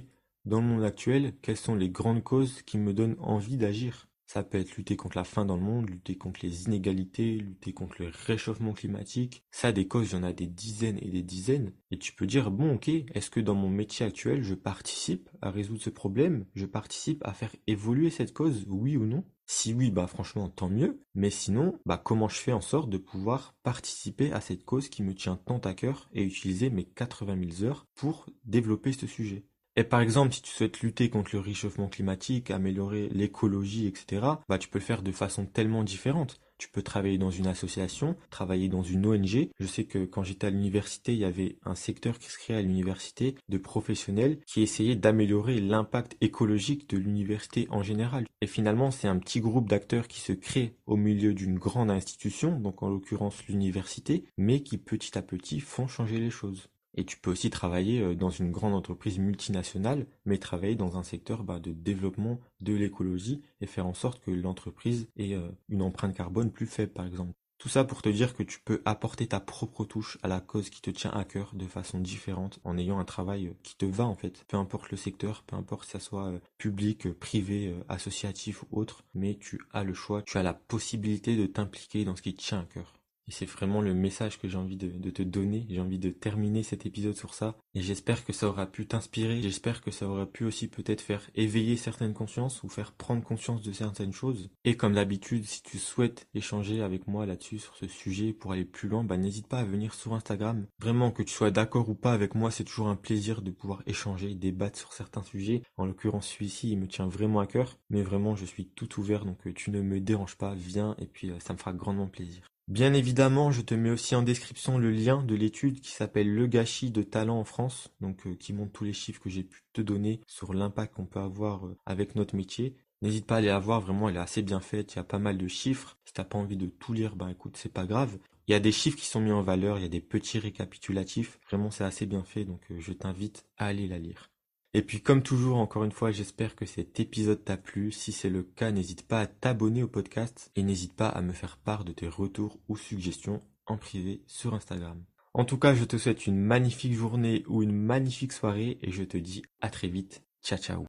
dans 0.44 0.60
le 0.60 0.66
monde 0.66 0.84
actuel, 0.84 1.34
quelles 1.42 1.56
sont 1.56 1.74
les 1.74 1.90
grandes 1.90 2.22
causes 2.22 2.62
qui 2.62 2.78
me 2.78 2.94
donnent 2.94 3.16
envie 3.18 3.56
d'agir? 3.56 4.08
Ça 4.26 4.42
peut 4.42 4.58
être 4.58 4.76
lutter 4.76 4.96
contre 4.96 5.16
la 5.16 5.24
faim 5.24 5.44
dans 5.44 5.56
le 5.56 5.62
monde, 5.62 5.88
lutter 5.88 6.16
contre 6.16 6.40
les 6.42 6.64
inégalités, 6.64 7.38
lutter 7.38 7.72
contre 7.72 8.02
le 8.02 8.10
réchauffement 8.26 8.72
climatique. 8.72 9.44
Ça, 9.50 9.72
des 9.72 9.88
causes, 9.88 10.10
il 10.10 10.16
y 10.16 10.18
en 10.18 10.22
a 10.22 10.32
des 10.32 10.46
dizaines 10.46 10.98
et 11.00 11.10
des 11.10 11.22
dizaines. 11.22 11.72
Et 11.90 11.98
tu 11.98 12.12
peux 12.12 12.26
dire, 12.26 12.50
bon, 12.50 12.74
ok, 12.74 12.88
est-ce 12.88 13.30
que 13.30 13.40
dans 13.40 13.54
mon 13.54 13.70
métier 13.70 14.04
actuel, 14.04 14.42
je 14.42 14.54
participe 14.54 15.30
à 15.40 15.50
résoudre 15.50 15.80
ce 15.82 15.90
problème? 15.90 16.44
Je 16.54 16.66
participe 16.66 17.24
à 17.24 17.32
faire 17.32 17.54
évoluer 17.66 18.10
cette 18.10 18.32
cause, 18.34 18.64
oui 18.68 18.96
ou 18.96 19.06
non? 19.06 19.24
Si 19.48 19.72
oui, 19.72 19.90
bah 19.92 20.08
franchement, 20.08 20.48
tant 20.48 20.68
mieux. 20.68 21.00
Mais 21.14 21.30
sinon, 21.30 21.78
bah 21.86 21.98
comment 22.04 22.28
je 22.28 22.38
fais 22.40 22.52
en 22.52 22.60
sorte 22.60 22.90
de 22.90 22.98
pouvoir 22.98 23.54
participer 23.62 24.32
à 24.32 24.40
cette 24.40 24.64
cause 24.64 24.88
qui 24.88 25.04
me 25.04 25.14
tient 25.14 25.36
tant 25.36 25.58
à 25.58 25.72
cœur 25.72 26.08
et 26.12 26.24
utiliser 26.24 26.68
mes 26.68 26.84
80 26.84 27.38
000 27.58 27.64
heures 27.70 27.86
pour 27.94 28.26
développer 28.44 28.92
ce 28.92 29.06
sujet? 29.06 29.46
Et 29.76 29.84
par 29.84 30.00
exemple, 30.00 30.32
si 30.32 30.40
tu 30.40 30.50
souhaites 30.50 30.80
lutter 30.80 31.10
contre 31.10 31.30
le 31.34 31.40
réchauffement 31.40 31.88
climatique, 31.88 32.50
améliorer 32.50 33.10
l'écologie, 33.10 33.86
etc., 33.86 34.22
bah 34.48 34.58
tu 34.58 34.68
peux 34.68 34.78
le 34.78 34.84
faire 34.84 35.02
de 35.02 35.12
façon 35.12 35.44
tellement 35.44 35.84
différente. 35.84 36.40
Tu 36.58 36.70
peux 36.70 36.80
travailler 36.80 37.18
dans 37.18 37.30
une 37.30 37.46
association, 37.46 38.16
travailler 38.30 38.68
dans 38.68 38.82
une 38.82 39.04
ONG. 39.06 39.50
Je 39.60 39.66
sais 39.66 39.84
que 39.84 40.06
quand 40.06 40.22
j'étais 40.22 40.46
à 40.46 40.50
l'université, 40.50 41.12
il 41.12 41.18
y 41.18 41.26
avait 41.26 41.58
un 41.66 41.74
secteur 41.74 42.18
qui 42.18 42.30
se 42.30 42.38
créait 42.38 42.56
à 42.56 42.62
l'université 42.62 43.34
de 43.50 43.58
professionnels 43.58 44.38
qui 44.46 44.62
essayaient 44.62 44.96
d'améliorer 44.96 45.60
l'impact 45.60 46.16
écologique 46.22 46.88
de 46.88 46.96
l'université 46.96 47.66
en 47.70 47.82
général. 47.82 48.26
Et 48.40 48.46
finalement, 48.46 48.90
c'est 48.90 49.08
un 49.08 49.18
petit 49.18 49.40
groupe 49.40 49.68
d'acteurs 49.68 50.08
qui 50.08 50.20
se 50.20 50.32
crée 50.32 50.74
au 50.86 50.96
milieu 50.96 51.34
d'une 51.34 51.58
grande 51.58 51.90
institution, 51.90 52.58
donc 52.58 52.82
en 52.82 52.88
l'occurrence 52.88 53.46
l'université, 53.46 54.24
mais 54.38 54.62
qui 54.62 54.78
petit 54.78 55.18
à 55.18 55.22
petit 55.22 55.60
font 55.60 55.86
changer 55.86 56.18
les 56.18 56.30
choses. 56.30 56.70
Et 56.96 57.04
tu 57.04 57.18
peux 57.18 57.30
aussi 57.30 57.50
travailler 57.50 58.00
euh, 58.00 58.14
dans 58.14 58.30
une 58.30 58.50
grande 58.50 58.74
entreprise 58.74 59.18
multinationale, 59.18 60.06
mais 60.24 60.38
travailler 60.38 60.74
dans 60.74 60.96
un 60.96 61.02
secteur 61.02 61.44
bah, 61.44 61.60
de 61.60 61.72
développement 61.72 62.40
de 62.60 62.74
l'écologie 62.74 63.42
et 63.60 63.66
faire 63.66 63.86
en 63.86 63.94
sorte 63.94 64.22
que 64.22 64.30
l'entreprise 64.30 65.08
ait 65.16 65.34
euh, 65.34 65.48
une 65.68 65.82
empreinte 65.82 66.16
carbone 66.16 66.50
plus 66.50 66.66
faible, 66.66 66.92
par 66.92 67.06
exemple. 67.06 67.32
Tout 67.58 67.70
ça 67.70 67.84
pour 67.84 68.02
te 68.02 68.10
dire 68.10 68.34
que 68.34 68.42
tu 68.42 68.60
peux 68.60 68.82
apporter 68.84 69.26
ta 69.26 69.40
propre 69.40 69.86
touche 69.86 70.18
à 70.22 70.28
la 70.28 70.40
cause 70.40 70.68
qui 70.68 70.82
te 70.82 70.90
tient 70.90 71.10
à 71.12 71.24
cœur 71.24 71.54
de 71.54 71.66
façon 71.66 71.98
différente 71.98 72.60
en 72.64 72.76
ayant 72.76 72.98
un 72.98 73.04
travail 73.04 73.48
euh, 73.48 73.54
qui 73.62 73.76
te 73.76 73.86
va 73.86 74.04
en 74.04 74.14
fait. 74.14 74.44
Peu 74.48 74.56
importe 74.56 74.90
le 74.90 74.96
secteur, 74.96 75.42
peu 75.42 75.56
importe 75.56 75.84
si 75.84 75.92
ça 75.92 76.00
soit 76.00 76.32
public, 76.58 77.12
privé, 77.14 77.74
associatif 77.88 78.62
ou 78.62 78.80
autre, 78.80 79.04
mais 79.14 79.36
tu 79.36 79.60
as 79.72 79.84
le 79.84 79.94
choix, 79.94 80.22
tu 80.22 80.38
as 80.38 80.42
la 80.42 80.54
possibilité 80.54 81.36
de 81.36 81.46
t'impliquer 81.46 82.04
dans 82.04 82.16
ce 82.16 82.22
qui 82.22 82.34
te 82.34 82.42
tient 82.42 82.60
à 82.60 82.64
cœur. 82.64 82.95
Et 83.28 83.32
c'est 83.32 83.46
vraiment 83.46 83.80
le 83.80 83.92
message 83.92 84.38
que 84.38 84.48
j'ai 84.48 84.56
envie 84.56 84.76
de, 84.76 85.10
te 85.10 85.22
donner. 85.22 85.66
J'ai 85.68 85.80
envie 85.80 85.98
de 85.98 86.10
terminer 86.10 86.62
cet 86.62 86.86
épisode 86.86 87.16
sur 87.16 87.34
ça. 87.34 87.56
Et 87.74 87.82
j'espère 87.82 88.24
que 88.24 88.32
ça 88.32 88.48
aura 88.48 88.66
pu 88.66 88.86
t'inspirer. 88.86 89.42
J'espère 89.42 89.80
que 89.80 89.90
ça 89.90 90.08
aura 90.08 90.26
pu 90.26 90.44
aussi 90.44 90.68
peut-être 90.68 91.00
faire 91.00 91.28
éveiller 91.34 91.76
certaines 91.76 92.14
consciences 92.14 92.62
ou 92.62 92.68
faire 92.68 92.92
prendre 92.92 93.24
conscience 93.24 93.62
de 93.62 93.72
certaines 93.72 94.12
choses. 94.12 94.50
Et 94.64 94.76
comme 94.76 94.94
d'habitude, 94.94 95.44
si 95.44 95.62
tu 95.62 95.78
souhaites 95.78 96.28
échanger 96.34 96.82
avec 96.82 97.08
moi 97.08 97.26
là-dessus, 97.26 97.58
sur 97.58 97.76
ce 97.76 97.88
sujet, 97.88 98.32
pour 98.32 98.52
aller 98.52 98.64
plus 98.64 98.88
loin, 98.88 99.02
bah, 99.02 99.16
n'hésite 99.16 99.48
pas 99.48 99.58
à 99.58 99.64
venir 99.64 99.94
sur 99.94 100.14
Instagram. 100.14 100.66
Vraiment, 100.78 101.10
que 101.10 101.22
tu 101.22 101.34
sois 101.34 101.50
d'accord 101.50 101.88
ou 101.88 101.94
pas 101.94 102.12
avec 102.12 102.34
moi, 102.34 102.50
c'est 102.50 102.64
toujours 102.64 102.88
un 102.88 102.96
plaisir 102.96 103.42
de 103.42 103.50
pouvoir 103.50 103.82
échanger, 103.86 104.34
débattre 104.34 104.78
sur 104.78 104.92
certains 104.92 105.22
sujets. 105.22 105.62
En 105.76 105.86
l'occurrence, 105.86 106.28
celui-ci, 106.28 106.70
il 106.70 106.78
me 106.78 106.86
tient 106.86 107.08
vraiment 107.08 107.40
à 107.40 107.46
cœur. 107.46 107.78
Mais 107.90 108.02
vraiment, 108.02 108.36
je 108.36 108.44
suis 108.44 108.66
tout 108.68 109.00
ouvert, 109.00 109.24
donc 109.24 109.46
euh, 109.46 109.52
tu 109.52 109.70
ne 109.70 109.80
me 109.80 110.00
déranges 110.00 110.36
pas. 110.36 110.54
Viens 110.54 110.94
et 110.98 111.06
puis 111.06 111.30
euh, 111.30 111.40
ça 111.40 111.52
me 111.52 111.58
fera 111.58 111.72
grandement 111.72 112.08
plaisir. 112.08 112.48
Bien 112.68 112.94
évidemment, 112.94 113.52
je 113.52 113.60
te 113.60 113.74
mets 113.74 113.90
aussi 113.90 114.16
en 114.16 114.22
description 114.22 114.76
le 114.76 114.90
lien 114.90 115.22
de 115.22 115.36
l'étude 115.36 115.80
qui 115.80 115.92
s'appelle 115.92 116.34
Le 116.34 116.48
gâchis 116.48 116.90
de 116.90 117.02
talent 117.02 117.38
en 117.38 117.44
France, 117.44 117.92
donc 118.00 118.26
euh, 118.26 118.34
qui 118.34 118.52
montre 118.52 118.72
tous 118.72 118.82
les 118.82 118.92
chiffres 118.92 119.20
que 119.20 119.30
j'ai 119.30 119.44
pu 119.44 119.62
te 119.72 119.80
donner 119.80 120.20
sur 120.26 120.52
l'impact 120.52 120.94
qu'on 120.94 121.06
peut 121.06 121.20
avoir 121.20 121.66
euh, 121.66 121.76
avec 121.86 122.16
notre 122.16 122.34
métier. 122.34 122.74
N'hésite 123.02 123.24
pas 123.24 123.36
à 123.36 123.38
aller 123.38 123.46
la 123.46 123.60
voir, 123.60 123.80
vraiment 123.80 124.08
elle 124.08 124.16
est 124.16 124.18
assez 124.18 124.42
bien 124.42 124.58
faite, 124.58 124.94
il 124.94 124.96
y 124.96 124.98
a 124.98 125.04
pas 125.04 125.20
mal 125.20 125.38
de 125.38 125.46
chiffres. 125.46 125.96
Si 126.04 126.12
t'as 126.12 126.24
pas 126.24 126.38
envie 126.38 126.56
de 126.56 126.66
tout 126.66 126.92
lire, 126.92 127.14
ben 127.14 127.28
écoute, 127.28 127.56
c'est 127.56 127.72
pas 127.72 127.86
grave. 127.86 128.18
Il 128.48 128.52
y 128.52 128.54
a 128.54 128.60
des 128.60 128.72
chiffres 128.72 128.98
qui 128.98 129.06
sont 129.06 129.20
mis 129.20 129.30
en 129.30 129.42
valeur, 129.42 129.78
il 129.78 129.82
y 129.82 129.86
a 129.86 129.88
des 129.88 130.00
petits 130.00 130.40
récapitulatifs, 130.40 131.38
vraiment 131.48 131.70
c'est 131.70 131.84
assez 131.84 132.06
bien 132.06 132.24
fait, 132.24 132.44
donc 132.44 132.62
euh, 132.72 132.80
je 132.80 132.92
t'invite 132.92 133.46
à 133.58 133.66
aller 133.66 133.86
la 133.86 134.00
lire. 134.00 134.30
Et 134.76 134.82
puis 134.82 135.00
comme 135.00 135.22
toujours, 135.22 135.56
encore 135.56 135.84
une 135.84 135.90
fois, 135.90 136.10
j'espère 136.10 136.54
que 136.54 136.66
cet 136.66 137.00
épisode 137.00 137.42
t'a 137.42 137.56
plu. 137.56 137.90
Si 137.92 138.12
c'est 138.12 138.28
le 138.28 138.42
cas, 138.42 138.72
n'hésite 138.72 139.08
pas 139.08 139.20
à 139.20 139.26
t'abonner 139.26 139.82
au 139.82 139.88
podcast 139.88 140.50
et 140.54 140.62
n'hésite 140.62 140.94
pas 140.94 141.08
à 141.08 141.22
me 141.22 141.32
faire 141.32 141.56
part 141.56 141.82
de 141.82 141.92
tes 141.92 142.06
retours 142.06 142.58
ou 142.68 142.76
suggestions 142.76 143.40
en 143.64 143.78
privé 143.78 144.22
sur 144.26 144.52
Instagram. 144.52 145.02
En 145.32 145.46
tout 145.46 145.56
cas, 145.56 145.74
je 145.74 145.84
te 145.84 145.96
souhaite 145.96 146.26
une 146.26 146.36
magnifique 146.36 146.92
journée 146.92 147.42
ou 147.48 147.62
une 147.62 147.72
magnifique 147.72 148.34
soirée 148.34 148.76
et 148.82 148.92
je 148.92 149.02
te 149.02 149.16
dis 149.16 149.40
à 149.62 149.70
très 149.70 149.88
vite. 149.88 150.22
Ciao 150.44 150.58
ciao. 150.58 150.84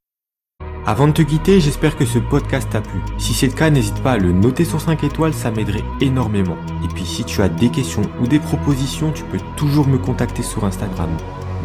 Avant 0.85 1.07
de 1.07 1.13
te 1.13 1.21
quitter, 1.21 1.61
j'espère 1.61 1.95
que 1.95 2.05
ce 2.05 2.19
podcast 2.19 2.69
t'a 2.69 2.81
plu. 2.81 2.99
Si 3.19 3.33
c'est 3.33 3.47
le 3.47 3.53
cas, 3.53 3.69
n'hésite 3.69 4.03
pas 4.03 4.11
à 4.11 4.17
le 4.17 4.33
noter 4.33 4.65
sur 4.65 4.81
5 4.81 5.01
étoiles, 5.05 5.33
ça 5.33 5.49
m'aiderait 5.49 5.85
énormément. 6.01 6.57
Et 6.83 6.89
puis 6.93 7.05
si 7.05 7.23
tu 7.23 7.41
as 7.41 7.47
des 7.47 7.71
questions 7.71 8.03
ou 8.19 8.27
des 8.27 8.39
propositions, 8.39 9.13
tu 9.13 9.23
peux 9.23 9.39
toujours 9.55 9.87
me 9.87 9.97
contacter 9.97 10.43
sur 10.43 10.65
Instagram. 10.65 11.15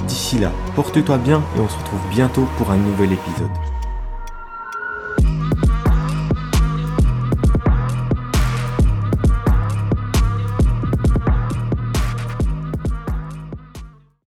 D'ici 0.06 0.38
là, 0.38 0.50
porte-toi 0.74 1.18
bien 1.18 1.42
et 1.56 1.60
on 1.60 1.68
se 1.68 1.78
retrouve 1.78 2.00
bientôt 2.10 2.46
pour 2.58 2.70
un 2.70 2.76
nouvel 2.76 3.12
épisode. 3.12 3.71